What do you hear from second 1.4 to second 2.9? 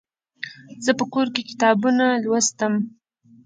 کتابونه لوستم.